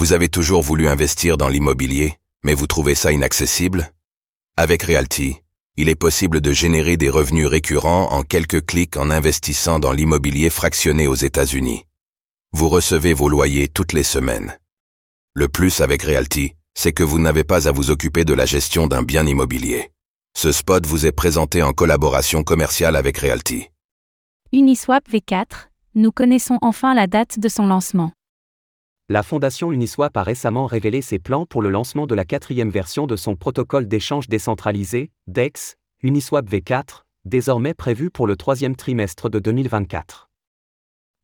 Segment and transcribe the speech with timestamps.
[0.00, 3.92] Vous avez toujours voulu investir dans l'immobilier, mais vous trouvez ça inaccessible?
[4.56, 5.36] Avec Realty,
[5.76, 10.48] il est possible de générer des revenus récurrents en quelques clics en investissant dans l'immobilier
[10.48, 11.84] fractionné aux États-Unis.
[12.52, 14.58] Vous recevez vos loyers toutes les semaines.
[15.34, 18.86] Le plus avec Realty, c'est que vous n'avez pas à vous occuper de la gestion
[18.86, 19.90] d'un bien immobilier.
[20.34, 23.68] Ce spot vous est présenté en collaboration commerciale avec Realty.
[24.50, 28.12] Uniswap V4, nous connaissons enfin la date de son lancement.
[29.12, 33.08] La fondation Uniswap a récemment révélé ses plans pour le lancement de la quatrième version
[33.08, 39.40] de son protocole d'échange décentralisé, DEX, Uniswap V4, désormais prévu pour le troisième trimestre de
[39.40, 40.30] 2024.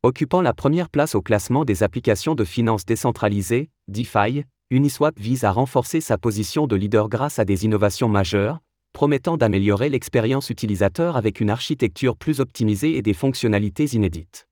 [0.03, 5.53] Occupant la première place au classement des applications de finances décentralisées, DeFi, Uniswap vise à
[5.53, 8.59] renforcer sa position de leader grâce à des innovations majeures,
[8.91, 14.46] promettant d'améliorer l'expérience utilisateur avec une architecture plus optimisée et des fonctionnalités inédites.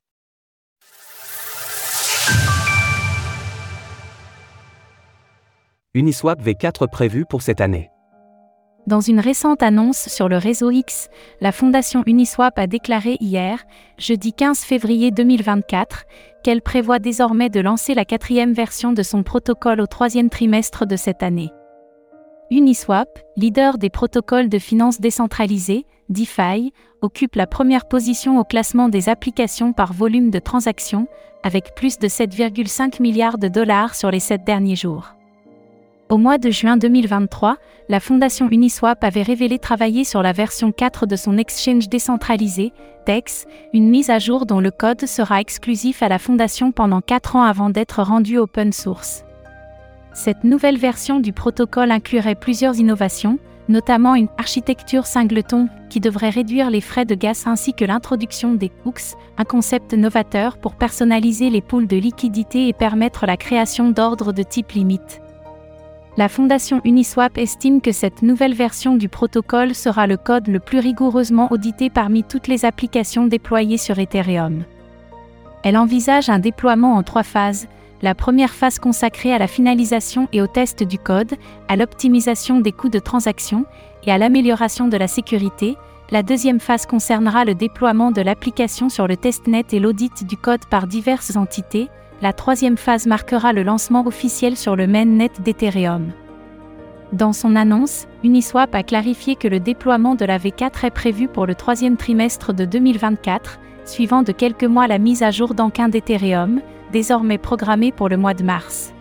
[5.95, 7.89] Uniswap V4 prévu pour cette année.
[8.85, 11.07] Dans une récente annonce sur le réseau X,
[11.39, 13.63] la fondation Uniswap a déclaré hier,
[13.97, 16.03] jeudi 15 février 2024,
[16.43, 20.97] qu'elle prévoit désormais de lancer la quatrième version de son protocole au troisième trimestre de
[20.97, 21.51] cette année.
[22.51, 29.07] Uniswap, leader des protocoles de finances décentralisées, DeFi, occupe la première position au classement des
[29.07, 31.07] applications par volume de transactions,
[31.41, 35.14] avec plus de 7,5 milliards de dollars sur les sept derniers jours.
[36.07, 37.57] Au mois de juin 2023,
[37.89, 42.73] la fondation Uniswap avait révélé travailler sur la version 4 de son exchange décentralisé,
[43.07, 47.37] DEX, une mise à jour dont le code sera exclusif à la fondation pendant 4
[47.37, 49.25] ans avant d'être rendu open source.
[50.13, 56.69] Cette nouvelle version du protocole inclurait plusieurs innovations, notamment une architecture singleton qui devrait réduire
[56.69, 61.61] les frais de gaz ainsi que l'introduction des hooks, un concept novateur pour personnaliser les
[61.61, 65.19] pools de liquidités et permettre la création d'ordres de type limite.
[66.17, 70.79] La fondation Uniswap estime que cette nouvelle version du protocole sera le code le plus
[70.79, 74.63] rigoureusement audité parmi toutes les applications déployées sur Ethereum.
[75.63, 77.67] Elle envisage un déploiement en trois phases,
[78.01, 81.33] la première phase consacrée à la finalisation et au test du code,
[81.67, 83.65] à l'optimisation des coûts de transaction
[84.05, 85.75] et à l'amélioration de la sécurité,
[86.11, 90.63] la deuxième phase concernera le déploiement de l'application sur le testnet et l'audit du code
[90.69, 91.89] par diverses entités,
[92.21, 96.11] la troisième phase marquera le lancement officiel sur le mainnet d'Ethereum.
[97.11, 101.45] Dans son annonce, Uniswap a clarifié que le déploiement de la V4 est prévu pour
[101.45, 106.61] le troisième trimestre de 2024, suivant de quelques mois la mise à jour d'Anquin d'Ethereum,
[106.91, 108.93] désormais programmée pour le mois de mars.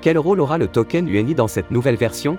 [0.00, 2.38] Quel rôle aura le token UNI dans cette nouvelle version?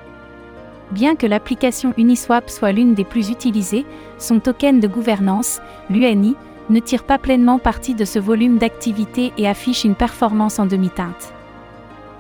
[0.92, 3.86] Bien que l'application Uniswap soit l'une des plus utilisées,
[4.18, 6.36] son token de gouvernance, l'UNI,
[6.70, 11.34] ne tire pas pleinement parti de ce volume d'activité et affiche une performance en demi-teinte.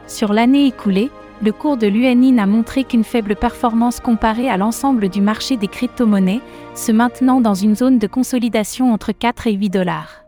[0.07, 1.11] Sur l'année écoulée,
[1.41, 5.67] le cours de l'UNI n'a montré qu'une faible performance comparée à l'ensemble du marché des
[5.67, 6.41] crypto-monnaies,
[6.73, 10.23] se maintenant dans une zone de consolidation entre 4 et 8 dollars.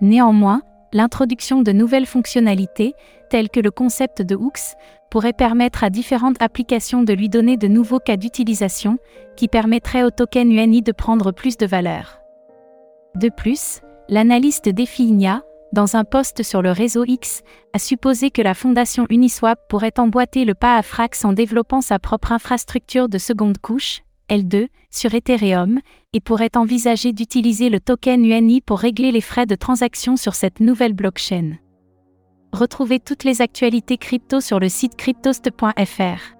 [0.00, 0.62] Néanmoins,
[0.92, 2.94] l'introduction de nouvelles fonctionnalités,
[3.30, 4.76] telles que le concept de hooks,
[5.10, 8.98] pourrait permettre à différentes applications de lui donner de nouveaux cas d'utilisation,
[9.36, 12.21] qui permettraient au token UNI de prendre plus de valeur.
[13.14, 15.42] De plus, l'analyste Definia,
[15.72, 17.42] dans un post sur le réseau X,
[17.74, 21.98] a supposé que la fondation Uniswap pourrait emboîter le pas à Frax en développant sa
[21.98, 25.80] propre infrastructure de seconde couche, L2, sur Ethereum,
[26.14, 30.60] et pourrait envisager d'utiliser le token UNI pour régler les frais de transaction sur cette
[30.60, 31.58] nouvelle blockchain.
[32.52, 36.36] Retrouvez toutes les actualités crypto sur le site cryptost.fr.